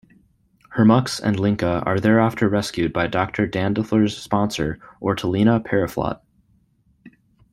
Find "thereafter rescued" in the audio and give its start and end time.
1.99-2.91